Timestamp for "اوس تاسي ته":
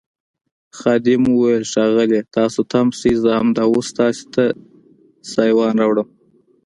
3.71-4.43